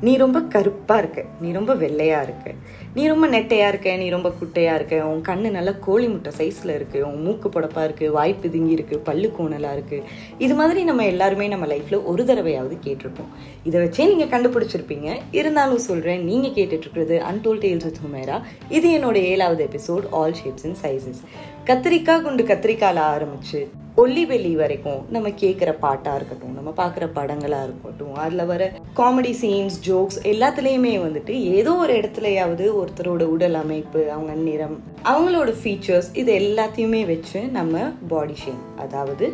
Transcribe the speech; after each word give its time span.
நீ 0.00 0.16
ரொம்ப 0.16 0.40
கருப்பாக 0.40 1.00
இருக்க. 1.00 1.24
நீ 1.40 1.52
ரொம்ப 1.52 1.74
வெள்ளையாக 1.74 2.22
இருக்க. 2.22 2.54
நீ 2.96 3.02
ரொம்ப 3.12 3.26
நெட்டையாக 3.32 3.70
இருக்க 3.72 3.94
நீ 4.00 4.06
ரொம்ப 4.14 4.28
குட்டையாக 4.38 4.76
இருக்க 4.78 4.98
உன் 5.08 5.24
கண்ணு 5.28 5.48
நல்லா 5.56 5.72
கோழி 5.86 6.06
முட்டை 6.12 6.30
சைஸில் 6.38 6.72
இருக்குது 6.76 7.04
உன் 7.08 7.20
மூக்கு 7.24 7.48
புடப்பா 7.54 7.82
இருக்குது 7.86 8.14
வாய் 8.16 8.34
பிதுங்கி 8.42 8.72
இருக்குது 8.76 9.02
பல்லு 9.08 9.28
கோணலாக 9.38 9.76
இருக்குது 9.78 10.06
இது 10.44 10.54
மாதிரி 10.60 10.82
நம்ம 10.90 11.04
எல்லாருமே 11.12 11.48
நம்ம 11.54 11.68
லைஃப்பில் 11.74 12.06
ஒரு 12.10 12.24
தடவையாவது 12.30 12.76
கேட்டிருப்போம். 12.86 13.30
இதை 13.68 13.76
வச்சே 13.84 14.08
நீங்கள் 14.12 14.32
கண்டுபிடிச்சிருப்பீங்க. 14.34 15.08
இருந்தாலும் 15.38 15.86
சொல்கிறேன் 15.88 16.26
நீங்கள் 16.30 16.56
கேட்டுட்ருக்கிறது 16.58 17.18
அன்டோல் 17.30 17.64
டெய்ல்ஸ் 17.64 17.88
வித் 17.90 18.04
ஹுமேரா 18.04 18.38
இது 18.78 18.88
என்னோட 18.98 19.18
ஏழாவது 19.32 19.64
episode 19.70 20.06
all 20.20 20.38
shapes 20.42 20.66
and 20.68 20.80
sizes 20.84 21.22
கத்திரிக்காய் 21.70 22.24
குண்டு 22.26 22.44
கத்திரிக்காயில் 22.52 23.08
ஆரம்பிச்சு 23.14 23.60
ஒல்லி 24.02 24.22
வெள்ளி 24.30 24.50
வரைக்கும் 24.56 24.98
நம்ம 25.14 25.28
கேட்குற 25.40 25.70
பாட்டாக 25.84 26.16
இருக்கட்டும் 26.18 26.56
நம்ம 26.56 26.70
பார்க்குற 26.80 27.04
படங்களாக 27.14 27.66
இருக்கட்டும் 27.66 28.16
அதில் 28.22 28.42
வர 28.50 28.64
காமெடி 28.98 29.32
சீன்ஸ் 29.40 29.78
ஜோக்ஸ் 29.86 30.18
எல்லாத்துலேயுமே 30.32 30.92
வந்துட்டு 31.04 31.34
ஏதோ 31.58 31.72
ஒரு 31.84 31.94
இடத்துலையாவது 32.00 32.64
ஒரு 32.80 32.85
ஒருத்தரோட 32.86 33.24
உடல் 33.26 33.54
அமைப்பு 33.54 34.00
அவங்க 34.10 34.32
நிறம் 34.42 34.76
அவங்களோட 35.04 35.50
ஃபீச்சர்ஸ் 35.60 36.10
இது 36.14 36.32
எல்லாத்தையுமே 36.40 37.02
வச்சு 37.06 37.40
நம்ம 37.50 37.84
பாடி 38.08 38.36
ஷேம் 38.44 38.60
அதாவது 38.76 39.28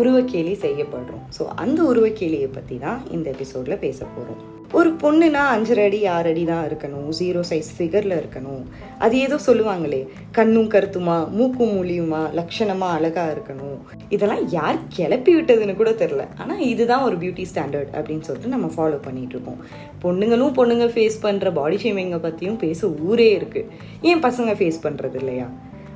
உருவக்கேலி 0.00 0.54
செய்யப்படுறோம். 0.64 1.24
ஸோ 1.38 1.44
அந்த 1.64 1.78
உருவக்கேலியை 1.92 2.50
பற்றி 2.58 2.78
தான் 2.86 3.00
இந்த 3.16 3.26
எபிசோடில் 3.36 3.82
பேச 3.86 3.98
போகிறோம் 4.16 4.42
ஒரு 4.78 4.90
பொண்ணுனா 5.02 5.42
அஞ்சரை 5.54 5.82
அடி 5.88 5.98
ஆறு 6.12 6.28
அடி 6.30 6.44
தான் 6.44 6.64
இருக்கணும். 6.68 7.08
ஜீரோ 7.18 7.40
சைஸ் 7.50 7.68
ஃபிகரில் 7.74 8.14
இருக்கணும். 8.20 8.62
அது 9.04 9.14
ஏதோ 9.24 9.36
சொல்லுவாங்களே 9.46 10.00
கண்ணும் 10.38 10.70
கருத்துமா 10.72 11.16
மூக்கும் 11.36 11.72
மூலியுமா 11.74 12.22
லட்சணமா 12.38 12.88
அழகா 12.96 13.24
இருக்கணும். 13.34 13.76
இதெல்லாம் 14.14 14.42
யார் 14.56 14.78
கிளப்பி 14.96 15.34
விட்டதுன்னு 15.36 15.76
கூட 15.80 15.90
தெரில 16.02 16.24
ஆனால் 16.40 16.64
இதுதான் 16.70 17.04
ஒரு 17.08 17.18
பியூட்டி 17.22 17.46
ஸ்டாண்டர்ட் 17.50 17.92
அப்படின்னு 17.98 18.26
சொல்லிட்டு 18.28 18.54
நம்ம 18.56 18.70
ஃபாலோ 18.76 18.98
பண்ணிட்டு 19.06 19.36
இருக்கோம். 19.36 19.60
பொண்ணுங்களும் 20.04 20.56
பொண்ணுங்க 20.58 20.88
ஃபேஸ் 20.96 21.18
பண்ணுற 21.26 21.52
பாடி 21.60 21.78
ஷேமிங்கை 21.84 22.20
பற்றியும் 22.26 22.60
பேச 22.64 22.90
ஊரே 23.10 23.28
இருக்குது 23.38 23.70
ஏன் 24.10 24.24
பசங்க 24.26 24.54
ஃபேஸ் 24.60 24.84
பண்ணுறது 24.86 25.18
இல்லையா? 25.22 25.48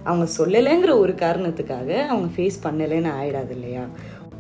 அவங்க 0.05 0.27
சொல்லலைங்கிற 0.39 0.91
ஒரு 0.99 1.15
காரணத்துக்காக 1.15 2.07
அவங்க 2.07 2.29
ஃபேஸ் 2.37 2.59
பண்ணலைன்னு 2.63 3.11
ஆயிடாது 3.21 3.51
இல்லையா? 3.51 3.85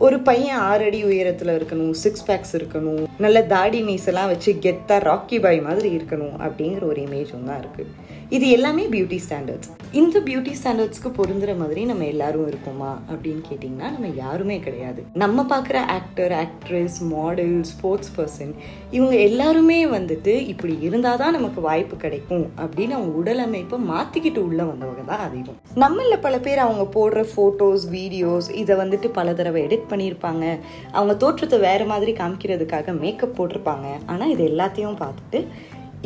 ஒரு 0.07 0.17
பையன் 0.27 0.61
ஆறு 0.65 0.83
அடி 0.89 0.99
உயரத்தில் 1.05 1.51
இருக்கணும் 1.55 1.95
சிக்ஸ் 2.03 2.27
பேக்ஸ் 2.27 2.53
இருக்கணும் 2.59 3.01
நல்ல 3.19 3.39
தாடி 3.53 3.81
மீசெல்லாம் 3.87 4.31
வச்சு 4.33 4.51
கெத்தாக 4.65 5.07
ராக்கி 5.09 5.39
பாய் 5.45 5.61
மாதிரி 5.61 5.89
இருக்கணும் 5.99 6.37
அப்படிங்கிற 6.45 6.85
ஒரு 6.85 7.01
இமேஜும் 7.07 7.49
தான் 7.51 7.61
இருக்குது 7.63 7.91
இது 8.37 8.47
எல்லாமே 8.49 8.85
பியூட்டி 8.93 9.19
ஸ்டாண்டர்ட்ஸ் 9.25 9.69
இந்த 9.93 10.17
பியூட்டி 10.21 10.53
ஸ்டாண்டர்ட்ஸ்க்கு 10.59 11.11
பொருந்துற 11.19 11.51
மாதிரி 11.57 11.83
நம்ம 11.85 12.05
எல்லாரும் 12.05 12.49
இருக்கோமா 12.49 12.91
அப்படின்னு 13.11 13.43
கேட்டிங்கன்னா 13.49 13.89
நம்ம 13.95 14.09
யாருமே 14.15 14.57
கிடையாது. 14.67 15.01
நம்ம 15.23 15.45
பார்க்குற 15.53 15.79
actor 15.95 16.33
actress 16.43 16.99
model 17.13 17.55
sports 17.71 18.13
person 18.17 18.53
இவங்க 18.91 19.15
எல்லாருமே 19.29 19.79
வந்துட்டு 19.95 20.35
இப்படி 20.53 20.75
இருந்தால் 20.81 21.21
தான் 21.23 21.37
நமக்கு 21.39 21.63
வாய்ப்பு 21.69 21.97
கிடைக்கும் 22.05 22.47
அப்படின்னு 22.65 22.97
அவங்க 22.99 23.15
உடல் 23.23 23.43
அமைப்பை 23.47 23.79
மாற்றிக்கிட்டு 23.93 24.43
உள்ள 24.49 24.61
வந்தவங்க 24.65 25.05
தான் 25.13 25.25
அதிகம். 25.29 25.59
நம்மளில் 25.85 26.25
பல 26.27 26.37
பேர் 26.39 26.65
அவங்க 26.67 26.87
போடுற 26.99 27.25
ஃபோட்டோஸ் 27.33 27.87
வீடியோஸ் 27.97 28.51
இதை 28.63 28.77
வந்துட்டு 28.77 29.11
பல 29.21 29.35
தடவை 29.41 29.63
எடுத்து 29.63 29.88
பண்ணியிருப்பாங்க. 29.93 30.45
அவங்க 30.93 31.15
தோற்றத்தை 31.25 31.59
வேறு 31.69 31.87
மாதிரி 31.95 32.15
காமிக்கிறதுக்காக 32.21 32.95
மேக்கப் 33.03 33.37
போட்டிருப்பாங்க. 33.39 33.89
ஆனால் 34.07 34.33
இது 34.37 34.45
எல்லாத்தையும் 34.53 35.03
பார்த்துட்டு 35.05 35.41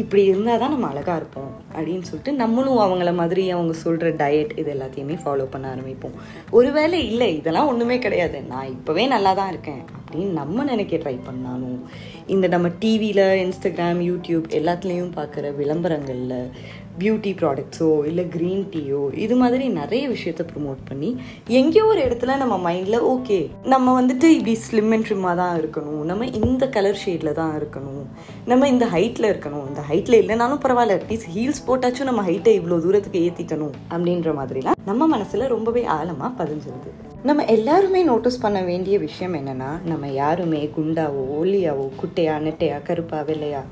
இப்படி 0.00 0.22
இருந்தால் 0.24 0.61
தான் 0.61 0.72
நம்ம 0.74 0.86
அழகாக 0.91 1.16
இருப்போம் 1.20 1.50
அப்படின்னு 1.74 2.06
சொல்லிட்டு 2.08 2.33
நம்மளும் 2.33 2.78
அவங்கள 2.84 3.11
மாதிரி 3.19 3.42
அவங்க 3.55 3.72
சொல்கிற 3.80 4.11
டயட் 4.20 4.52
இது 4.61 4.70
எல்லாத்தையுமே 4.74 5.16
ஃபாலோ 5.24 5.47
பண்ண 5.55 5.66
ஆரம்பிப்போம். 5.74 6.14
ஒருவேளை 6.50 6.98
இல்லை 7.11 7.28
இதெல்லாம் 7.41 7.70
ஒன்றுமே 7.72 7.98
கிடையாது. 7.98 8.39
நான் 8.52 8.72
இப்போவே 8.77 9.05
நல்லா 9.14 9.33
தான் 9.41 9.50
இருக்கேன் 9.52 9.83
அப்படின்னு 9.96 10.33
நம்ம 10.41 10.64
நினைக்க 10.64 10.96
ட்ரை 10.96 11.17
பண்ணாலும் 11.28 11.78
இந்த 12.34 12.48
நம்ம 12.55 12.69
டிவியில் 12.83 13.24
இன்ஸ்டாகிராம் 13.44 14.00
யூடியூப் 14.11 14.48
எல்லாத்துலேயும் 14.61 15.14
பார்க்குற 15.19 15.55
விளம்பரங்களில் 15.61 16.39
பியூட்டி 17.01 17.30
ப்ராடக்ட்ஸோ 17.41 17.89
இல்லை 18.08 18.25
க்ரீன் 18.35 18.64
டீயோ 18.73 19.03
இது 19.25 19.35
மாதிரி 19.42 19.64
நிறைய 19.80 20.05
விஷயத்த 20.14 20.42
ப்ரொமோட் 20.51 20.80
பண்ணி 20.89 21.11
எங்கேயோ 21.61 21.85
ஒரு 21.92 22.01
இடத்துல 22.07 22.36
நம்ம 22.42 22.57
மைண்டில் 22.67 23.07
ஓகே 23.13 23.39
நம்ம 23.73 23.95
வந்துட்டு 24.01 24.29
இப்படி 24.39 24.55
ஸ்லிம் 24.67 24.92
அண்ட் 24.97 25.07
ட்ரிம்மாக 25.08 25.36
தான் 25.42 25.55
இருக்கணும். 25.61 26.02
நம்ம 26.11 26.27
இந்த 26.41 26.64
கலர் 26.77 27.01
ஷேடில் 27.05 27.39
தான் 27.41 27.55
இருக்கணும். 27.58 28.02
நம்ம 28.51 28.69
இந்த 28.75 28.86
ஹைட்டில் 28.95 29.31
இருக்கணும். 29.33 29.64
இந்த 29.70 29.83
ஹைட்டில் 29.91 30.19
இல்லைனாலும் 30.23 30.63
பரவாயில்ல 30.64 30.98
அட்லீஸ்ட் 30.98 31.31
ஹீல்ஸ் 31.36 31.64
போட்டாச்சும் 31.69 32.11
நம்ம 32.11 32.25
ஹைட்டை 32.29 32.55
இவ்வளோ 32.58 32.79
தூரத்துக்கு 32.86 33.23
ஏற்றிக்கணும் 33.29 33.75
அப்படின்ற 33.92 34.33
மாதிரிலாம் 34.41 34.79
நம்ம 34.91 35.07
மனசில் 35.14 35.52
ரொம்பவே 35.57 35.85
ஆழமாக 35.97 36.33
பதிஞ்சிருது. 36.42 36.92
நம்ம 37.29 37.45
எல்லாருமே 37.57 38.01
நோட்டீஸ் 38.11 38.42
பண்ண 38.45 38.61
வேண்டிய 38.69 38.95
விஷயம் 39.07 39.35
என்னென்னா 39.41 39.70
நம்ம 39.91 40.08
யாருமே 40.23 40.63
குண்டாவோ 40.77 41.25
ஒல்லியாவோ 41.41 41.85
குட்டையா 42.01 42.36
நெட்டையா 42.47 42.79
கருப்பா 42.89 43.19
வெள்ளையா 43.29 43.63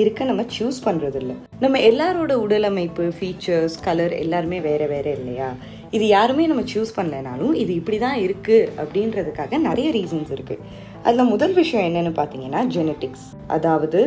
இருக்க 0.00 0.24
நம்ம 0.24 0.44
சூஸ் 0.56 0.78
பண்ணுறதில்ல 0.86 1.34
நம்ம 1.64 1.80
எல்லாரோட 1.90 2.32
உடல் 2.44 2.66
அமைப்பு 2.70 3.04
ஃபீச்சர்ஸ் 3.18 3.76
கலர் 3.86 4.14
எல்லாருமே 4.22 4.58
வேறு 4.68 4.86
வேறு 4.92 5.12
இல்லையா? 5.18 5.48
இது 5.96 6.06
யாருமே 6.08 6.44
நம்ம 6.50 6.62
சூஸ் 6.72 6.96
பண்ணலைனாலும் 6.96 7.54
இது 7.62 7.72
இப்படி 7.80 7.98
தான் 8.04 8.18
இருக்குது 8.24 8.68
அப்படின்றதுக்காக 8.82 9.58
நிறைய 9.68 9.88
ரீசன்ஸ் 9.98 10.32
இருக்குது 10.36 10.64
அதில் 11.06 11.30
முதல் 11.32 11.54
விஷயம் 11.60 11.86
என்னென்னு 11.88 12.12
பார்த்தீங்கன்னா 12.18 12.60
ஜெனட்டிக்ஸ் 12.74 13.26
அதாவது 13.56 14.00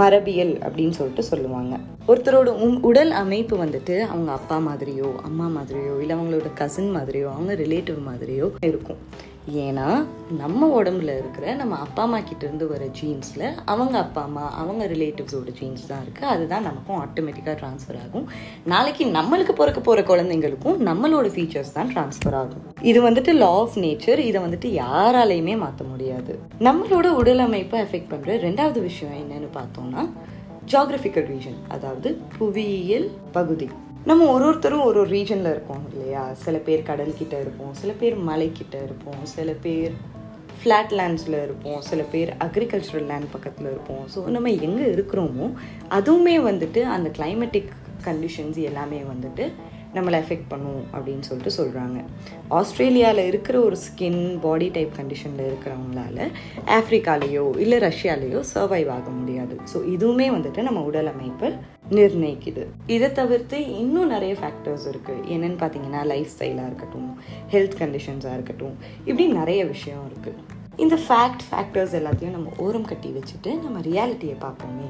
மரபியல் 0.00 0.52
அப்படின்னு 0.64 0.94
சொல்லிட்டு 0.98 1.24
சொல்லுவாங்க. 1.30 1.74
ஒருத்தரோட 2.10 2.50
உடல் 2.88 3.12
அமைப்பு 3.22 3.54
வந்துட்டு 3.64 3.96
அவங்க 4.12 4.30
அப்பா 4.38 4.56
மாதிரியோ 4.68 5.10
அம்மா 5.28 5.46
மாதிரியோ 5.58 5.94
இல்லை 6.02 6.14
அவங்களோட 6.16 6.50
கசின் 6.60 6.92
மாதிரியோ 6.96 7.28
அவங்க 7.34 7.54
ரிலேட்டிவ் 7.64 8.00
மாதிரியோ 8.10 8.48
இருக்கும். 8.70 9.00
ஏன்னா 9.62 9.86
நம்ம 10.40 10.66
உடம்புல 10.80 11.12
இருக்கிற 11.20 11.54
நம்ம 11.54 11.78
அப்பா 11.84 12.02
அம்மா 12.02 12.18
கிட்ட 12.18 12.42
இருந்து 12.46 12.66
வர 12.68 12.84
ஜீன்ஸில் 12.98 13.46
அவங்க 13.72 13.98
அப்பா 13.98 14.22
அம்மா 14.22 14.44
அவங்க 14.60 14.86
ரிலேட்டிவ்ஸோட 14.86 15.52
ஜீன்ஸ் 15.60 15.86
தான் 15.88 16.02
இருக்குது 16.04 16.30
அதுதான் 16.34 16.66
நமக்கும் 16.68 16.98
ஆட்டோமேட்டிக்காக 17.04 17.56
ட்ரான்ஸ்ஃபர் 17.62 17.98
ஆகும். 18.04 18.26
நாளைக்கு 18.72 19.04
நம்மளுக்கு 19.18 19.54
பிறக்க 19.60 19.80
போகிற 19.80 20.04
குழந்தைங்களுக்கும் 20.10 20.78
நம்மளோட 20.90 21.28
ஃபீச்சர்ஸ் 21.34 21.74
தான் 21.78 21.90
ட்ரான்ஸ்ஃபர் 21.94 22.38
ஆகும். 22.42 22.64
இது 22.90 23.02
வந்துட்டு 23.08 23.34
லா 23.42 23.52
ஆஃப் 23.62 23.78
நேச்சர் 23.84 24.22
இதை 24.28 24.42
வந்துட்டு 24.46 24.70
யாராலையுமே 24.82 25.56
மாற்ற 25.64 25.84
முடியாது. 25.84 26.38
நம்மளோட 26.68 27.06
உடல் 27.22 27.38
அமைப்பை 27.38 27.80
எஃபெக்ட் 27.86 28.12
பண்ணுற 28.14 28.40
ரெண்டாவது 28.48 28.82
விஷயம் 28.82 29.18
என்னன்னு 29.22 29.50
பார்த்தோம்னா 29.60 30.04
ஜாகிரபிக்கல் 30.72 31.28
ரீஜன் 31.34 31.62
அதாவது 31.68 32.20
புவியியல் 32.38 33.10
பகுதி. 33.32 33.68
நம்ம 34.04 34.24
ஒரு 34.24 34.44
ஒருத்தரும் 34.44 34.84
ஒரு 34.84 35.00
ஒரு 35.00 35.10
ரீஜனில் 35.10 35.50
இருக்கோம் 35.50 35.82
இல்லையா? 35.92 36.32
சில 36.32 36.56
பேர் 36.58 36.80
கடல்கிட்ட 36.80 37.40
இருப்போம் 37.40 37.72
சில 37.72 37.92
பேர் 37.92 38.16
மலைக்கிட்ட 38.28 38.76
இருப்போம் 38.84 39.20
சில 39.22 39.52
பேர் 39.52 39.92
ஃப்ளாட் 40.58 40.94
லேண்ட்ஸில் 40.98 41.42
இருப்போம் 41.42 41.80
சில 41.80 42.02
பேர் 42.02 42.36
அக்ரிகல்ச்சரல் 42.38 43.06
லேண்ட் 43.06 43.30
பக்கத்தில் 43.30 43.66
இருப்போம். 43.66 44.04
ஸோ 44.14 44.24
நம்ம 44.26 44.50
எங்கே 44.50 44.84
இருக்கிறோமோ 44.84 45.46
அதுவுமே 45.90 46.36
வந்துட்டு 46.50 46.82
அந்த 46.82 47.10
கிளைமேட்டிக் 47.18 47.70
கண்டிஷன்ஸ் 48.04 48.58
எல்லாமே 48.70 49.00
வந்துட்டு 49.12 49.46
நம்மளை 49.94 50.18
எஃபெக்ட் 50.22 50.48
பண்ணும் 50.48 50.84
அப்படின்னு 50.94 51.20
சொல்லிட்டு 51.20 51.52
சொல்கிறாங்க 51.56 51.98
ஆஸ்திரேலியாவில் 52.48 53.26
இருக்கிற 53.26 53.60
ஒரு 53.60 53.76
ஸ்கின் 53.76 54.38
பாடி 54.40 54.68
டைப் 54.68 54.92
கண்டிஷனில் 54.98 55.48
இருக்கிறவங்களால 55.50 56.28
ஆஃப்ரிக்காலேயோ 56.78 57.58
இல்லை 57.58 57.78
ரஷ்யாலேயோ 57.78 58.42
சர்வைவ் 58.54 58.90
ஆக 58.90 59.10
முடியாது. 59.10 59.56
ஸோ 59.72 59.80
இதுவுமே 59.96 60.28
வந்துட்டு 60.36 60.62
நம்ம 60.62 60.82
உடல் 60.82 61.06
அமைப்பு 61.06 61.50
நிர்ணயிக்குது. 61.96 62.64
இதை 62.94 63.08
தவிர்த்து 63.20 63.58
இன்னும் 63.82 64.12
நிறைய 64.14 64.34
ஃபேக்டர்ஸ் 64.40 64.86
இருக்குது 64.92 65.24
என்னென்னு 65.34 65.58
பார்த்தீங்கன்னா 65.62 66.02
லைஃப் 66.12 66.32
ஸ்டைலாக 66.34 66.70
இருக்கட்டும் 66.70 67.10
ஹெல்த் 67.54 67.78
கண்டிஷன்ஸாக 67.82 68.36
இருக்கட்டும் 68.38 68.76
இப்படி 69.08 69.26
நிறைய 69.40 69.62
விஷயம் 69.74 70.04
இருக்குது 70.10 70.60
இந்த 70.82 70.96
ஃபேக்ட் 71.06 71.42
ஃபேக்டர்ஸ் 71.48 71.96
எல்லாத்தையும் 71.98 72.36
நம்ம 72.36 72.52
ஓரம் 72.66 72.86
கட்டி 72.90 73.08
வச்சுட்டு 73.16 73.50
நம்ம 73.64 73.80
ரியாலிட்டியை 73.88 74.36
பார்ப்போமே. 74.44 74.88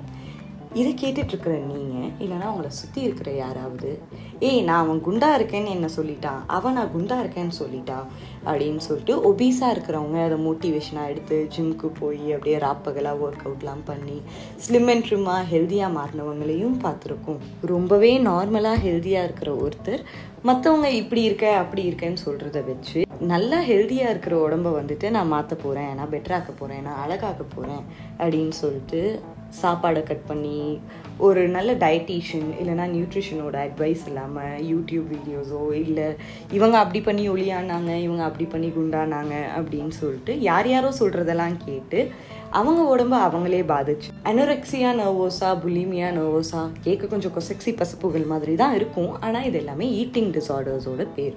இதை 0.74 0.94
கேட்டுட்ருக்கிற 0.94 1.66
நீங்கள் 1.66 2.10
இல்லைனா 2.20 2.46
அவங்கள 2.46 2.66
சுற்றி 2.66 3.00
இருக்கிற 3.02 3.30
யாராவது 3.30 3.90
ஏய் 4.40 4.62
நான் 4.62 4.82
அவன் 4.84 5.00
குண்டா 5.00 5.28
இருக்கேன்னு 5.38 5.66
என்ன 5.66 5.88
சொல்லிட்டான் 5.96 6.40
அவன் 6.46 6.72
நான் 6.72 6.92
குண்டா 6.94 7.16
இருக்கேன்னு 7.20 7.54
சொல்லிட்டான் 7.58 8.06
அப்படின்னு 8.44 8.76
சொல்லிட்டு 8.76 9.14
ஒபீஸாக 9.30 9.74
இருக்கிறவங்க 9.74 10.24
அதை 10.24 10.38
மோட்டிவேஷனாக 10.44 11.08
எடுத்து 11.08 11.48
ஜிம்க்கு 11.56 11.86
போய் 12.00 12.32
அப்படியே 12.32 12.58
ராப்பகலாக 12.58 13.22
ஒர்க் 13.22 13.44
அவுட்லாம் 13.44 13.84
பண்ணி 13.84 14.22
ஸ்லிம் 14.66 14.88
அண்ட் 14.88 15.06
ட்ரிம்மாக 15.08 15.44
ஹெல்த்தியாக 15.52 15.96
மாறினவங்களையும் 15.98 16.76
பார்த்துருக்கோம். 16.84 17.40
ரொம்பவே 17.60 18.18
நார்மலாக 18.18 18.82
ஹெல்த்தியாக 18.82 19.24
இருக்கிற 19.24 19.52
ஒருத்தர் 19.54 20.02
மற்றவங்க 20.44 20.86
இப்படி 20.86 21.22
இருக்க 21.22 21.52
அப்படி 21.56 21.82
இருக்கேன்னு 21.90 22.24
சொல்கிறத 22.24 22.64
வச்சு 22.64 23.02
நல்லா 23.18 23.60
ஹெல்த்தியாக 23.60 24.10
இருக்கிற 24.10 24.48
உடம்ப 24.48 24.72
வந்துட்டு 24.80 25.10
நான் 25.10 25.28
மாற்ற 25.28 25.56
போகிறேன் 25.56 25.94
நான் 25.94 26.10
பெட்டராக்க 26.10 26.50
போகிறேன் 26.58 26.82
நான் 26.82 27.02
அழகாக்க 27.04 27.42
போகிறேன் 27.54 27.84
அப்படின்னு 28.18 28.48
சொல்லிட்டு 28.48 29.02
சாப்பாடை 29.60 30.02
கட் 30.02 30.26
பண்ணி 30.28 30.58
ஒரு 31.26 31.40
நல்ல 31.48 31.70
டயட்டீஷியன் 31.84 32.50
இல்லைனா 32.60 32.86
நியூட்ரிஷனோட 32.94 33.56
அட்வைஸ் 33.66 34.04
இல்லாமல் 34.10 34.60
யூடியூப் 34.70 35.08
வீடியோஸோ 35.14 35.60
இல்லை 35.84 36.08
இவங்க 36.50 36.76
அப்படி 36.82 37.00
பண்ணி 37.08 37.24
ஒளியானாங்க 37.30 37.92
இவங்க 38.06 38.22
அப்படி 38.28 38.46
பண்ணி 38.54 38.68
குண்டானாங்க 38.76 39.34
அப்படின்னு 39.58 39.94
சொல்லிட்டு 40.00 40.34
யார் 40.50 40.68
யாரோ 40.74 40.92
சொல்கிறதெல்லாம் 41.00 41.56
கேட்டு 41.66 42.00
அவங்க 42.58 42.80
உடம்ப 42.94 43.14
அவங்களே 43.26 43.60
பாதிச்சு. 43.74 44.08
அனோரெக்சியா 44.30 44.90
நர்வோஸா 44.98 45.50
புலிமியா 45.64 46.08
நர்வோஸா 46.18 46.62
கேட்க 46.86 47.06
கொஞ்சம் 47.12 47.34
கொசெக்சி 47.36 47.72
பசப்புகள் 47.82 48.26
மாதிரி 48.32 48.54
தான் 48.62 48.74
இருக்கும். 48.78 49.12
ஆனால் 49.20 49.46
இது 49.50 49.58
எல்லாமே 49.58 49.86
ஈட்டிங் 50.02 50.30
டிசார்டர்ஸோட 50.36 51.06
பேர். 51.16 51.36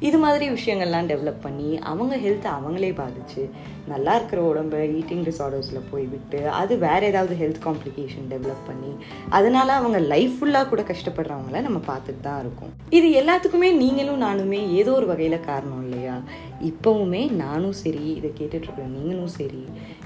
இது 0.00 0.18
மாதிரி 0.18 0.50
விஷயங்கள்லாம் 0.50 1.06
டெவலப் 1.06 1.40
பண்ணி 1.42 1.78
அவங்க 1.82 2.16
ஹெல்த்தை 2.16 2.50
அவங்களே 2.50 2.92
பாதிச்சு 2.92 3.48
நல்லா 3.86 4.14
இருக்கிற 4.14 4.42
உடம்ப 4.42 4.76
ஈட்டிங் 4.76 5.24
டிஸார்டர்ஸில் 5.24 5.88
போய்விட்டு 5.90 6.48
அது 6.50 6.78
வேற 6.78 7.06
ஏதாவது 7.06 7.34
ஹெல்த் 7.34 7.64
காம்ப்ளிகேஷன் 7.64 8.26
டெவலப் 8.30 8.66
பண்ணி 8.66 8.92
அதனால 9.28 9.72
அவங்க 9.72 9.98
லைஃப் 9.98 10.42
ஃபுல்லாக 10.42 10.68
கூட 10.68 10.82
கஷ்டப்படுறவங்கள 10.82 11.60
நம்ம 11.60 11.80
பார்த்துட்டு 11.86 12.20
தான் 12.20 12.40
இருக்கோம். 12.40 12.72
இது 12.92 13.22
எல்லாத்துக்குமே 13.22 13.72
நீங்களும் 13.72 14.22
நானுமே 14.22 14.70
ஏதோ 14.70 14.92
ஒரு 14.92 15.06
வகையில் 15.06 15.40
காரணம் 15.40 15.82
இல்லையா? 15.82 16.22
இப்போவுமே 16.60 17.30
நானும் 17.30 17.72
சரி 17.72 18.04
இதை 18.14 18.30
கேட்டுட்ருக்க 18.40 18.86
நீங்களும் 18.86 19.26
சரி 19.26 19.62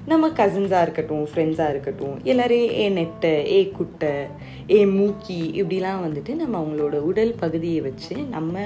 நம்ம 0.07 0.29
கசின்ஸாக 0.29 0.83
இருக்கட்டும் 0.83 1.25
ஃப்ரெண்ட்ஸாக 1.25 1.69
இருக்கட்டும் 1.69 2.19
எல்லோரையும் 2.25 2.75
ஏ 2.75 2.89
நெட்டை 2.89 3.47
ஏ 3.49 3.71
குட்டை 3.71 4.15
ஏ 4.71 4.85
மூக்கி 4.85 5.41
இப்படிலாம் 5.61 6.05
வந்துட்டு 6.07 6.35
நம்ம 6.35 6.65
அவங்களோட 6.65 6.95
உடல் 6.95 7.35
பகுதியை 7.35 7.81
வச்சு 7.81 8.15
நம்ம 8.29 8.57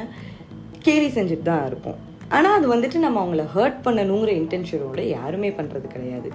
கேலி 0.87 1.09
செஞ்சுட்டு 1.17 1.49
தான் 1.53 1.67
இருப்போம். 1.71 1.99
ஆனால் 2.37 2.55
அது 2.59 2.67
வந்துட்டு 2.75 2.99
நம்ம 3.05 3.19
அவங்கள 3.25 3.43
ஹர்ட் 3.57 3.81
பண்ணணுங்கிற 3.85 4.31
இன்டென்ஷனோட 4.39 5.01
யாருமே 5.17 5.51
பண்ணுறது 5.59 5.87
கிடையாது. 5.93 6.29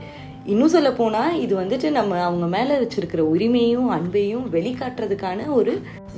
இன்னும் 0.52 0.72
சொல்ல 0.74 0.90
போனால் 1.00 1.34
இது 1.42 1.54
வந்துட்டு 1.60 1.88
நம்ம 1.98 2.20
அவங்க 2.28 2.46
மேலே 2.54 2.76
வச்சிருக்கிற 2.82 3.22
உரிமையும் 3.34 3.90
அன்பையும் 3.96 4.46
வெளிக்காட்டுறதுக்கான 4.56 5.46
ஒரு 5.58 5.74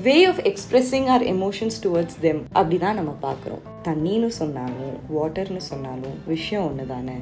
way 0.06 0.16
of 0.30 0.42
expressing 0.50 1.08
our 1.14 1.24
emotions 1.34 1.80
towards 1.86 2.20
them 2.26 2.42
அப்படி 2.60 2.78
தான் 2.86 2.98
நம்ம 3.00 3.14
பார்க்குறோம். 3.26 3.64
தண்ணின்னு 3.88 4.30
சொன்னாலும் 4.40 4.96
வாட்டர்னு 5.16 5.64
சொன்னாலும் 5.72 6.16
விஷயம் 6.34 6.66
ஒன்று 6.70 6.86
தானே 6.94 7.18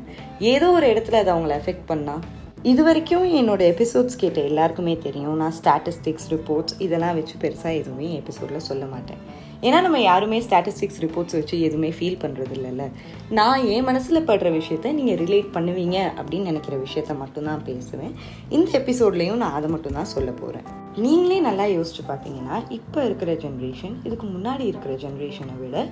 ஏதோ 0.54 0.70
ஒரு 0.78 0.88
இடத்துல 0.94 1.22
அதை 1.24 1.34
அவங்கள 1.36 1.56
எஃபெக்ட் 1.62 1.90
பண்ணால் 1.94 2.26
இது 2.72 2.82
வரைக்கும் 2.88 3.28
என்னோட 3.42 3.62
எபிசோட்ஸ் 3.74 4.22
கேட்ட 4.24 4.40
எல்லாருக்குமே 4.50 4.96
தெரியும். 5.08 5.38
நான் 5.44 5.56
ஸ்டாட்டிஸ்டிக்ஸ் 5.60 6.28
ரிப்போர்ட்ஸ் 6.36 6.76
இதெல்லாம் 6.88 7.16
வச்சு 7.20 7.38
பெருசாக 7.46 7.80
எதுவுமே 7.82 8.10
எபிசோடில் 8.22 8.68
சொல்ல 8.72 8.86
மாட்டேன். 8.96 9.24
ஏன்னா 9.62 9.82
நம்ம 9.82 10.02
யாருமே 10.02 10.40
ஸ்டாட்டிஸ்டிக்ஸ் 10.40 11.00
ரிப்போர்ட்ஸ் 11.00 11.32
வச்சு 11.32 11.62
எதுவுமே 11.62 11.90
ஃபீல் 11.90 12.18
பண்ணுறது 12.22 12.54
இல்லைல்ல 12.54 12.92
நான் 13.30 13.66
என் 13.66 13.84
மனசில் 13.84 14.26
படுற 14.26 14.62
விஷயத்த 14.62 14.92
நீங்கள் 14.92 15.26
ரிலேட் 15.26 15.48
பண்ணுவீங்க 15.54 16.12
அப்படின்னு 16.22 16.42
நினைக்கிற 16.42 16.78
விஷயத்த 16.78 17.18
மட்டும்தான் 17.18 17.64
பேசுவேன். 17.64 18.16
இந்த 18.50 18.80
எபிசோட்லேயும் 18.80 19.36
நான் 19.36 19.52
அதை 19.52 19.70
மட்டும்தான் 19.70 20.06
சொல்ல 20.06 20.32
போகிறேன் 20.32 20.64
நீங்களே 20.96 21.40
நல்லா 21.40 21.64
யோசிச்சு 21.64 22.04
பார்த்தீங்கன்னா 22.08 22.64
இப்போ 22.70 23.06
இருக்கிற 23.06 23.34
ஜென்ரேஷன் 23.34 23.96
இதுக்கு 24.04 24.28
முன்னாடி 24.28 24.60
இருக்கிற 24.60 24.94
ஜென்ரேஷனை 24.94 25.60
விட 25.60 25.88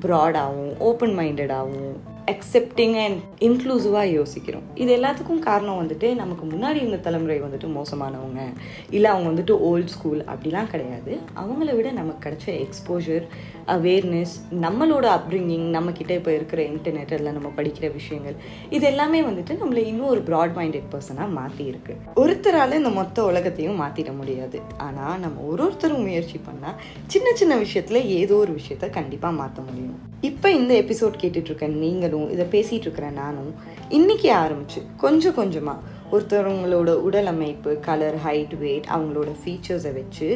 ப்ராடாகவும் 0.00 0.78
ஓப்பன் 0.78 1.18
மைண்டடாகவும் 1.18 1.96
அக்செப்டிங் 2.32 2.96
அண்ட் 3.04 3.18
இன்க்ளூசிவாக 3.46 4.08
யோசிக்கிறோம். 4.18 4.66
இது 4.82 4.90
எல்லாத்துக்கும் 4.98 5.42
காரணம் 5.48 5.80
வந்துட்டு 5.82 6.08
நமக்கு 6.22 6.44
முன்னாடி 6.52 6.78
இருந்த 6.82 6.98
தலைமுறை 7.06 7.38
வந்துட்டு 7.44 7.68
மோசமானவங்க 7.76 8.40
இல்லை 8.96 9.08
அவங்க 9.12 9.28
வந்துட்டு 9.32 9.54
ஓல்ட் 9.68 9.92
ஸ்கூல் 9.94 10.20
அப்படிலாம் 10.32 10.70
கிடையாது. 10.74 11.12
அவங்கள 11.42 11.70
விட 11.78 11.90
நமக்கு 12.00 12.24
கிடைச்ச 12.26 12.46
எக்ஸ்போஜர் 12.64 13.26
அவேர்னஸ் 13.74 14.34
நம்மளோட 14.64 15.06
அப்ரிங்கிங் 15.18 15.66
நம்மக்கிட்ட 15.76 16.12
இப்போ 16.20 16.32
இருக்கிற 16.34 16.60
இன்டர்நெட் 16.72 17.14
அதில் 17.16 17.36
நம்ம 17.38 17.52
படிக்கிற 17.58 17.88
விஷயங்கள் 17.98 18.36
இது 18.76 18.86
எல்லாமே 18.92 19.22
வந்துட்டு 19.28 19.58
நம்மளை 19.62 19.84
இன்னும் 19.90 20.12
ஒரு 20.14 20.22
ப்ராட் 20.30 20.56
மைண்டட் 20.58 20.88
பர்சனாக 20.94 21.28
மாற்றி 21.38 21.64
இருக்கு. 21.72 21.96
ஒருத்தரால் 22.22 22.78
இந்த 22.80 22.92
மொத்த 23.00 23.24
உலகத்தையும் 23.30 23.80
மாற்றிட 23.82 24.12
முடியாது. 24.20 24.60
ஆனால் 24.88 25.18
நம்ம 25.24 25.40
ஒரு 25.50 25.62
ஒருத்தரும் 25.66 26.06
முயற்சி 26.08 26.40
பண்ணால் 26.48 26.78
சின்ன 27.14 27.28
சின்ன 27.42 27.56
விஷயத்தில் 27.64 28.08
ஏதோ 28.20 28.36
ஒரு 28.44 28.54
விஷயத்த 28.60 28.88
கண்டிப்பாக 28.98 29.38
மாற்ற 29.40 29.60
முடியும். 29.68 29.98
இப்போ 30.28 30.48
இந்த 30.50 30.72
எபிசோட் 30.82 31.20
கேட்டுட்ருக்க 31.20 31.66
நீங்கள் 31.84 32.09
நீங்களும் 32.10 32.32
இதை 32.34 32.46
பேசிகிட்டு 32.54 32.86
இருக்கிறேன் 32.86 33.18
நானும். 33.22 33.50
இன்னைக்கு 33.88 34.28
ஆரம்பிச்சு 34.34 34.80
கொஞ்சம் 34.96 35.34
கொஞ்சமாக 35.34 35.78
ஒருத்தவங்களோட 36.12 36.90
உடல் 37.08 37.28
அமைப்பு 37.32 37.70
கலர் 37.88 38.16
ஹைட் 38.24 38.54
வெயிட் 38.62 38.88
அவங்களோட 38.94 39.30
ஃபீச்சர்ஸை 39.40 39.92
வச்சு 39.98 40.28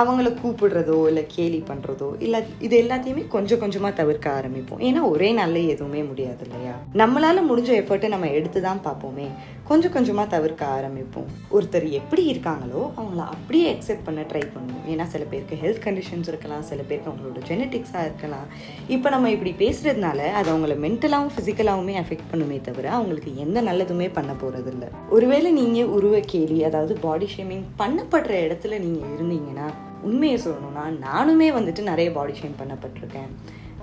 அவங்கள 0.00 0.28
கூப்பிடுறதோ 0.40 0.96
இல்லை 1.10 1.24
கேலி 1.36 1.62
பண்ணுறதோ 1.68 2.08
இல்லை 2.24 2.40
இது 2.66 2.74
எல்லாத்தையுமே 2.82 3.22
கொஞ்சம் 3.28 3.62
கொஞ்சமாக 3.62 3.94
தவிர்க்க 4.00 4.26
ஆரம்பிப்போம். 4.40 4.82
ஏன்னா 4.88 5.00
ஒரே 5.14 5.32
நாளில் 5.32 5.70
எதுவுமே 5.74 6.02
முடியாது 6.02 6.44
இல்லையா? 6.46 6.74
நம்மளால் 7.00 7.48
முடிஞ்ச 7.50 7.70
எஃபர்ட்டை 7.82 8.08
நம்ம 8.08 8.28
எடுத்து 8.40 8.60
தான் 8.60 8.84
பார்ப்போமே. 8.86 9.28
கொஞ்சம் 9.70 9.92
கொஞ்சமாக 9.96 10.28
தவிர்க்க 10.34 10.62
ஆரம்பிப்போம். 10.76 11.26
ஒருத்தர் 11.56 11.86
எப்படி 11.98 12.22
இருக்காங்களோ 12.30 12.80
அவங்கள 12.96 13.20
அப்படியே 13.34 13.66
அக்செப்ட் 13.74 14.06
பண்ண 14.06 14.20
ட்ரை 14.30 14.44
பண்ணுவோம் 14.54 14.86
ஏன்னா 14.92 15.04
சில 15.12 15.24
பேருக்கு 15.32 15.60
ஹெல்த் 15.62 15.82
கண்டிஷன்ஸ் 15.86 16.30
இருக்கலாம் 16.32 16.64
சில 16.70 16.80
பேருக்கு 16.88 17.10
அவங்களோட 17.12 17.42
ஜெனட்டிக்ஸாக 17.50 18.06
இருக்கலாம். 18.08 18.46
இப்போ 18.88 19.08
நம்ம 19.14 19.30
இப்படி 19.36 19.52
பேசுகிறதுனால 19.62 20.20
அது 20.40 20.50
அவங்கள 20.52 20.76
மென்டலாகவும் 20.86 21.34
ஃபிசிக்கலாகவுமே 21.36 21.96
அஃபெக்ட் 22.02 22.30
பண்ணுமே 22.32 22.58
தவிர 22.70 22.90
அவங்களுக்கு 22.96 23.36
எந்த 23.36 23.60
நல்லதுமே 23.68 24.08
பண்ண 24.18 24.32
போகிறதில்ல 24.42 24.86
ஒருவேளை 25.18 25.52
நீங்கள் 25.60 25.92
உருவ 25.98 26.20
கேலி 26.32 26.58
அதாவது 26.70 26.96
பாடி 27.06 27.28
ஷேமிங் 27.36 27.64
பண்ணப்படுற 27.82 28.34
இடத்துல 28.48 28.78
நீங்கள் 28.86 29.12
இருந்தீங்கன்னா 29.16 29.68
உண்மையை 30.08 30.40
சொல்லணும்னா 30.46 30.84
நானுமே 31.06 31.48
வந்துட்டு 31.58 31.90
நிறைய 31.92 32.10
பாடி 32.18 32.34
ஷேம் 32.40 32.60
பண்ணப்பட்டிருக்கேன். 32.60 33.32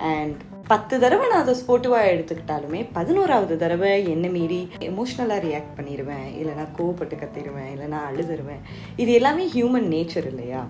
அண்ட் 0.08 0.40
பத்து 0.70 0.94
தடவை 1.02 1.24
நான் 1.28 1.42
அதை 1.42 1.52
ஸ்போர்ட்டிவாக 1.60 2.10
எடுத்துக்கிட்டாலுமே 2.14 2.80
பதினோராவது 2.96 3.54
தடவை 3.62 3.92
என்ன 4.14 4.26
மீறி 4.34 4.58
எமோஷ்னலாக 4.88 5.42
ரியாக்ட் 5.46 5.72
பண்ணிடுவேன் 5.78 6.26
இல்லைனா 6.40 6.64
கோவப்பட்டு 6.78 7.16
கத்திடுவேன் 7.22 7.70
இல்லைனா 7.74 8.00
அழுதுருவேன். 8.08 8.60
இது 9.02 9.10
எல்லாமே 9.18 9.44
ஹியூமன் 9.54 9.88
நேச்சர் 9.94 10.28
இல்லையா? 10.32 10.60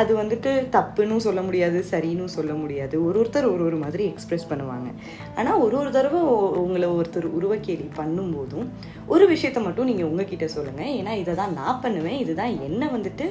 அது 0.00 0.12
வந்துட்டு 0.20 0.52
தப்புன்னு 0.76 1.16
சொல்ல 1.26 1.42
முடியாது 1.48 1.80
சரின்னு 1.92 2.28
சொல்ல 2.36 2.52
முடியாது. 2.62 2.94
ஒரு 3.06 3.18
ஒருத்தர் 3.22 3.50
ஒரு 3.54 3.64
ஒரு 3.68 3.78
மாதிரி 3.84 4.04
எக்ஸ்ப்ரெஸ் 4.12 4.50
பண்ணுவாங்க. 4.52 4.90
ஆனால் 5.38 5.62
ஒரு 5.66 5.76
ஒரு 5.82 5.92
தடவை 5.98 6.22
உங்களை 6.64 6.88
ஒருத்தர் 6.98 7.28
உருவக்கேலி 7.38 7.88
பண்ணும்போதும் 8.00 8.68
ஒரு 9.14 9.26
விஷயத்த 9.34 9.62
மட்டும் 9.68 9.90
நீங்கள் 9.92 10.10
உங்ககிட்ட 10.10 10.48
சொல்லுங்கள் 10.56 10.94
ஏன்னா 11.00 11.14
இதை 11.24 11.34
தான் 11.42 11.58
நான் 11.60 11.82
பண்ணுவேன் 11.86 12.20
இதுதான் 12.24 12.54
என்ன 12.70 12.88
வந்துட்டு 12.96 13.28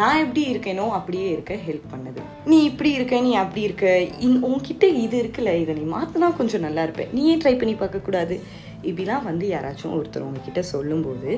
நான் 0.00 0.20
எப்படி 0.24 0.42
இருக்கேனோ 0.52 0.84
அப்படியே 0.98 1.30
இருக்க 1.30 1.54
ஹெல்ப் 1.66 1.88
பண்ணுது. 1.94 2.20
நீ 2.44 2.58
இப்படி 2.64 2.90
இருக்க 2.92 3.20
நீ 3.20 3.34
அப்படி 3.34 3.62
இருக்க. 3.62 3.86
இன் 4.26 4.38
உன்கிட்ட 4.50 4.84
இது 5.04 5.16
இருக்குல்ல 5.22 5.52
இதை 5.62 5.74
நீ 5.74 5.84
மாற்றினா 5.94 6.28
கொஞ்சம் 6.36 6.64
நல்லா 6.66 6.82
இருப்பேன் 6.82 7.10
நீயே 7.12 7.34
ட்ரை 7.36 7.54
பண்ணி 7.58 7.74
பார்க்கக்கூடாது. 7.74 8.36
இப்படிலாம் 8.82 9.28
வந்து 9.30 9.46
யாராச்சும் 9.48 9.94
ஒருத்தர் 9.96 10.26
உங்ககிட்ட 10.28 10.62
சொல்லும்போது 10.62 11.30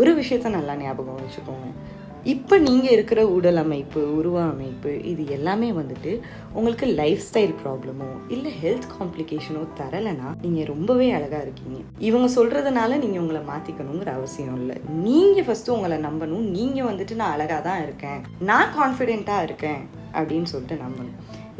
ஒரு 0.00 0.12
விஷயத்த 0.20 0.50
நல்லா 0.58 0.74
ஞாபகம் 0.76 1.20
வச்சுக்கோங்க. 1.20 1.68
இப்போ 2.30 2.58
நீங்கள் 2.58 2.90
இருக்கிற 2.90 3.20
உடல் 3.26 3.56
அமைப்பு 3.56 4.00
உருவ 4.16 4.42
அமைப்பு 4.42 4.90
இது 5.12 5.22
எல்லாமே 5.36 5.72
வந்துட்டு 5.72 6.20
உங்களுக்கு 6.52 6.86
லைஃப் 6.86 7.22
ஸ்டைல் 7.28 7.54
ப்ராப்ளமோ 7.62 8.10
இல்லை 8.28 8.50
ஹெல்த் 8.62 8.86
காம்ப்ளிகேஷனோ 8.98 9.62
தரலைன்னா 9.80 10.28
நீங்கள் 10.44 10.64
ரொம்பவே 10.64 11.10
அழகாக 11.10 11.42
இருக்கீங்க. 11.42 11.78
இவங்க 11.98 12.28
சொல்கிறதுனால 12.38 12.98
நீங்கள் 13.04 13.22
உங்களை 13.24 13.42
மாற்றிக்கணுங்கிற 13.50 14.12
அவசியம் 14.18 14.56
இல்லை. 14.60 14.76
நீங்கள் 15.08 15.46
ஃபஸ்ட்டு 15.48 15.74
உங்களை 15.76 15.98
நம்பணும். 16.08 16.46
நீங்கள் 16.58 16.88
வந்துட்டு 16.90 17.14
நான் 17.14 17.34
அழகாக 17.36 17.60
தான் 17.68 17.82
இருக்கேன். 17.82 18.22
நான் 18.50 18.74
கான்ஃபிடென்ட்டாக 18.78 19.42
இருக்கேன் 19.42 19.82
அப்படின்னு 20.12 20.50
சொல்லிட்டு 20.54 20.84
நம்பணும். 20.86 21.18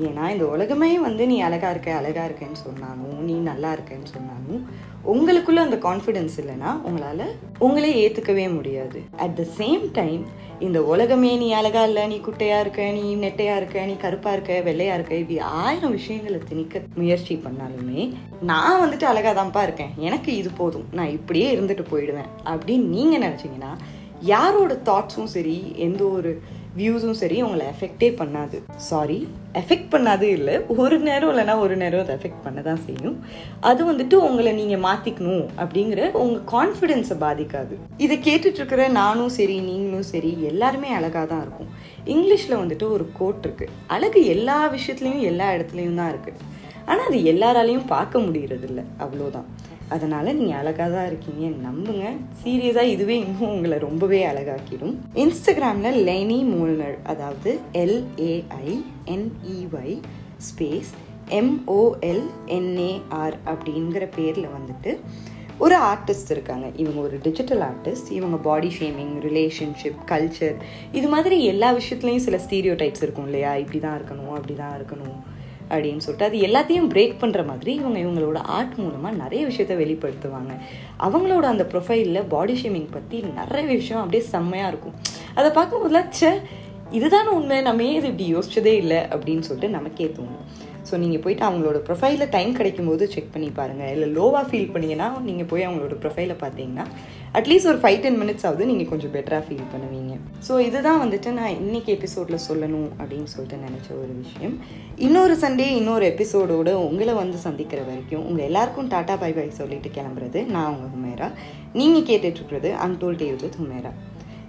ஏன்னா 0.09 0.31
இந்த 0.31 0.47
உலகமே 0.47 0.99
வந்து 0.99 1.27
நீ 1.27 1.41
அழகா 1.41 1.71
இருக்க 1.71 1.95
அழகா 1.95 2.25
இருக்கேன்னு 2.25 2.61
சொன்னாலும் 2.67 3.25
நீ 3.25 3.33
நல்லா 3.33 3.73
இருக்கேன்னு 3.73 4.11
சொன்னாலும் 4.15 4.91
உங்களுக்குள்ள 5.13 5.59
அந்த 5.67 5.77
கான்ஃபிடென்ஸ் 5.77 6.37
இல்லைன்னா 6.37 6.71
உங்களால 6.89 7.23
உங்களே 7.59 7.91
ஏத்துக்கவே 8.03 8.55
முடியாது. 8.55 9.03
அட் 9.17 9.35
த 9.35 9.45
சேம் 9.59 9.89
டைம் 9.93 10.25
இந்த 10.59 10.85
உலகமே 10.85 11.37
நீ 11.37 11.53
அழகா 11.53 11.85
இல்லை 11.85 12.07
நீ 12.07 12.21
குட்டையா 12.27 12.61
இருக்க 12.61 12.91
நீ 12.91 13.17
நெட்டையா 13.17 13.57
இருக்க 13.57 13.85
நீ 13.85 13.97
கருப்பா 13.97 14.33
இருக்க 14.33 14.63
வெள்ளையா 14.65 14.95
இருக்க 14.95 15.15
இப்படி 15.15 15.39
ஆயிரம் 15.39 15.91
விஷயங்களை 15.91 16.39
திணிக்க 16.49 16.83
முயற்சி 16.95 17.35
பண்ணாலுமே 17.35 18.13
நான் 18.43 18.81
வந்துட்டு 18.83 19.03
அழகாதான்ப்பா 19.13 19.63
இருக்கேன். 19.63 19.91
எனக்கு 19.97 20.37
இது 20.37 20.51
போதும். 20.51 20.87
நான் 20.93 21.11
இப்படியே 21.11 21.57
இருந்துட்டு 21.57 21.85
போயிடுவேன். 21.93 22.31
அப்படின்னு 22.45 22.87
நீங்க 22.97 23.19
நினைச்சீங்கன்னா 23.19 23.73
யாரோட 24.31 24.73
தாட்ஸும் 24.89 25.31
சரி 25.37 25.55
எந்த 25.87 26.03
ஒரு 26.17 26.33
வியூஸும் 26.79 27.17
சரி 27.21 27.39
உங்களை 27.47 27.65
எஃபெக்டே 27.73 28.09
பண்ணாது. 28.21 28.59
சாரி 28.89 29.17
எஃபெக்ட் 29.61 29.91
பண்ணாது 29.95 30.27
இல்லை. 30.37 30.55
ஒரு 30.83 30.97
நேரம் 31.09 31.31
இல்லைனா 31.33 31.55
ஒரு 31.65 31.75
நேரம் 31.83 32.03
அதை 32.05 32.13
எஃபெக்ட் 32.19 32.45
பண்ண 32.45 32.61
தான் 32.69 32.81
செய்யும். 32.87 33.17
அது 33.71 33.81
வந்துட்டு 33.91 34.17
உங்களை 34.29 34.53
நீங்கள் 34.61 34.83
மாற்றிக்கணும் 34.87 35.45
அப்படிங்கிற 35.63 36.01
உங்கள் 36.23 36.47
கான்ஃபிடென்ஸை 36.55 37.17
பாதிக்காது. 37.25 37.77
இதை 38.05 38.17
கேட்டுட்ருக்கிற 38.29 38.87
நானும் 39.01 39.35
சரி 39.39 39.59
நீங்களும் 39.71 40.09
சரி 40.13 40.33
எல்லாருமே 40.53 40.91
அழகாக 40.99 41.27
தான் 41.33 41.45
இருக்கும். 41.47 41.71
இங்கிலீஷில் 42.15 42.61
வந்துட்டு 42.63 42.89
ஒரு 42.97 43.07
கோட் 43.19 43.45
இருக்குது 43.49 43.77
அழகு 43.97 44.23
எல்லா 44.37 44.59
விஷயத்துலையும் 44.77 45.27
எல்லா 45.33 45.49
இடத்துலையும் 45.59 46.01
தான் 46.03 46.13
இருக்குது 46.15 46.41
ஆனால் 46.91 47.07
அது 47.09 47.19
எல்லாராலையும் 47.33 47.87
பார்க்க 47.95 48.25
முடியறது 48.27 48.67
இல்லை 48.71 48.85
அவ்வளோதான் 49.05 49.49
அதனால் 49.95 50.37
நீங்கள் 50.39 50.61
அழகாக 50.61 50.91
தான் 50.97 51.09
இருக்கீங்க. 51.11 51.45
நம்புங்க. 51.69 52.05
சீரியஸாக 52.43 52.93
இதுவே 52.95 53.17
இன்னும் 53.25 53.55
உங்களை 53.57 53.79
ரொம்பவே 53.87 54.21
அழகாக்கிடும். 54.33 54.95
இன்ஸ்டாகிராமில் 55.25 56.01
லெனி 56.11 56.41
மூல்னர் 56.55 56.99
அதாவது 57.13 57.53
எல்ஏஐ 57.85 58.71
என்இஒய் 59.17 59.97
ஸ்பேஸ் 60.49 60.93
எம்ஓஎல்என்ஏஆர் 61.41 63.37
அப்படிங்கிற 63.53 64.05
பேரில் 64.17 64.55
வந்துட்டு 64.57 64.93
ஒரு 65.65 65.77
ஆர்டிஸ்ட் 65.91 66.31
இருக்காங்க. 66.35 66.67
இவங்க 66.83 67.01
ஒரு 67.01 67.17
டிஜிட்டல் 67.23 67.63
ஆர்டிஸ்ட் 67.71 68.11
இவங்க 68.11 68.37
பாடி 68.47 68.71
ஷேமிங் 68.79 69.13
ரிலேஷன்ஷிப் 69.27 70.01
கல்ச்சர் 70.11 70.57
இது 70.93 71.09
மாதிரி 71.15 71.37
எல்லா 71.53 71.69
விஷயத்துலையும் 71.79 72.25
சில 72.27 72.39
ஸ்டீரியோ 72.47 72.75
டைப்ஸ் 72.83 73.05
இருக்கும் 73.07 73.29
இல்லையா? 73.31 73.53
இப்படி 73.63 73.81
தான் 73.87 73.97
இருக்கணும் 74.01 74.35
அப்படி 74.39 74.55
தான் 74.63 74.75
இருக்கணும். 74.79 75.21
அப்படின்னு 75.73 76.05
சொல்லிட்டு 76.07 76.29
அது 76.29 76.39
எல்லாத்தையும் 76.49 76.91
பிரேக் 76.95 77.15
பண்ணுற 77.21 77.47
மாதிரி 77.47 77.75
இவங்க 77.75 77.99
இவங்களோட 77.99 78.37
ஆர்ட் 78.37 78.75
மூலமாக 78.75 79.17
நிறைய 79.17 79.47
விஷயத்த 79.47 79.77
வெளிப்படுத்துவாங்க. 79.83 80.53
அவங்களோட 81.01 81.47
அந்த 81.53 81.67
ப்ரொஃபைலில் 81.73 82.29
பாடி 82.29 82.55
ஷேமிங் 82.63 82.89
பற்றி 82.91 83.21
நிறைய 83.21 83.69
விஷயம் 83.69 84.03
அப்படியே 84.03 84.29
செம்மையாக 84.29 84.73
இருக்கும். 84.73 84.95
அதை 85.35 85.51
பார்க்கும்போதுல 85.51 86.05
ச்சே 86.21 86.33
இதுதானே 86.91 87.29
உண்மை? 87.29 87.61
நம்ம 87.61 87.83
ஏன் 87.83 88.05
இது 88.05 88.09
இப்படி 88.09 88.35
யோசிச்சதே 88.35 88.75
இல்லை? 88.75 88.97
அப்படின்னு 88.97 89.41
சொல்லிட்டு 89.41 89.77
நமக்கே 89.77 90.07
தோணும். 90.07 90.45
ஸோ 90.89 90.95
நீங்கள் 91.03 91.23
போயிட்டு 91.25 91.45
அவங்களோட 91.49 91.79
ப்ரொஃபைலில் 91.89 92.31
டைம் 92.37 92.53
கிடைக்கும் 92.59 92.89
போது 92.91 93.05
செக் 93.15 93.33
பண்ணி 93.35 93.49
பாருங்கள் 93.59 93.93
இல்லை 93.95 94.09
லோவாக 94.17 94.45
ஃபீல் 94.51 94.71
பண்ணீங்கன்னா 94.75 95.09
நீங்கள் 95.29 95.49
போய் 95.53 95.67
அவங்களோட 95.69 95.97
ப்ரொஃபைலை 96.05 96.37
பார்த்தீங்கன்னா 96.45 96.87
அட்லீஸ்ட் 97.39 97.69
ஒரு 97.73 97.79
ஃபைவ் 97.83 98.01
டென் 98.05 98.19
மினிட்ஸ் 98.23 98.47
ஆகுது 98.49 98.65
நீங்கள் 98.71 98.89
கொஞ்சம் 98.93 99.13
பெட்டராக 99.15 99.43
ஃபீல் 99.47 99.69
பண்ணுவீங்க. 99.75 100.15
ஸோ 100.47 100.53
இதுதான் 100.69 101.01
வந்துட்டு 101.05 101.29
நான் 101.39 101.55
இன்னைக்கு 101.63 101.91
எபிசோடில் 101.97 102.45
சொல்லணும் 102.49 102.91
அப்படின்னு 103.01 103.31
சொல்லிட்டு 103.35 103.59
நினச்ச 103.67 103.89
ஒரு 104.03 104.13
விஷயம். 104.23 104.55
இன்னொரு 105.07 105.35
சண்டே 105.45 105.69
இன்னொரு 105.79 106.05
எபிசோடோடு 106.13 106.73
உங்களை 106.89 107.15
வந்து 107.23 107.39
சந்திக்கிற 107.47 107.81
வரைக்கும் 107.89 108.25
உங்கள் 108.29 108.47
எல்லாருக்கும் 108.49 108.91
டாட்டா 108.95 109.17
பை 109.23 109.33
பை 109.39 109.49
சொல்லிட்டு 109.61 109.91
கிளம்புறது 109.97 110.41
நான் 110.55 110.71
உங்கள் 110.75 110.93
ஹுமேரா. 110.95 111.29
நீங்கள் 111.81 112.09
கேட்டுட்ருக்கிறது 112.11 112.71
அன்டோல் 112.87 113.21
டே 113.23 113.29
வித் 113.45 113.59
ஹுமேரா. 113.61 113.93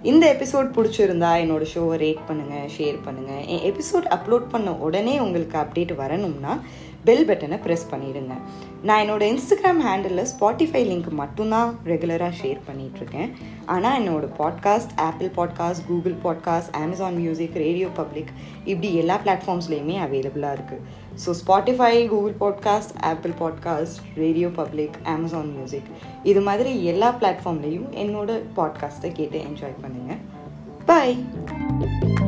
இந்த 0.04 0.24
எபிசோட் 0.32 0.66
பிடிச்சிருந்தா 0.72 1.28
என்னோட 1.42 1.64
ஷோவை 1.70 1.94
ரேட் 1.98 2.24
பண்ணுங்கள் 2.28 2.66
ஷேர் 2.74 2.96
பண்ணுங்கள் 3.04 3.44
என் 3.46 3.62
எபிசோட் 3.64 4.06
அப்லோட் 4.16 4.50
பண்ண 4.50 4.70
உடனே 4.86 5.14
உங்களுக்கு 5.20 5.56
அப்டேட் 5.58 5.92
வரணும்னா 5.96 6.54
பெல் 7.04 7.26
பட்டனை 7.28 7.56
ப்ரெஸ் 7.64 7.90
பண்ணிடுங்க. 7.90 8.34
நான் 8.82 9.00
என்னோட 9.04 9.22
இன்ஸ்டாகிராம் 9.32 9.80
ஹேண்டிலில் 9.80 10.28
ஸ்பாட்டிஃபை 10.30 10.82
லிங்க் 10.84 11.08
மட்டும்தான் 11.12 11.70
ரெகுலராக 11.84 12.32
ஷேர் 12.40 12.60
பண்ணிகிட்ருக்கேன் 12.68 13.30
ஆனால் 13.66 13.96
என்னோடய 14.00 14.30
podcast 14.38 14.92
Apple 15.00 15.30
podcast 15.36 15.86
Google 15.86 16.16
podcast 16.24 16.72
Amazon 16.76 17.16
Music 17.16 17.56
Radio 17.56 17.88
Public 17.94 18.32
இப்படி 18.64 18.94
எல்லா 18.94 19.18
பிளாட்ஃபார்ம்ஸ்லேயுமே 19.24 19.96
அவைலபிளாக 20.00 20.56
இருக்குது 20.56 20.82
so 21.24 21.32
Spotify 21.40 22.08
Google 22.08 22.36
podcast 22.40 22.94
Apple 23.02 23.34
podcast 23.40 23.98
Radio 24.16 24.48
Public 24.56 24.98
Amazon 25.06 25.52
Music 25.56 25.90
இது 26.22 26.40
மாதிரி 26.40 26.84
எல்லா 26.84 27.10
பிளாட்ஃபார்ம்லேயும் 27.20 27.88
என்னோடய 27.96 28.44
பாட்காஸ்ட்டை 28.56 29.12
கேட்டு 29.12 29.40
என்ஜாய் 29.40 29.80
பண்ணுங்கள் 29.82 30.22
பாய் 30.86 32.23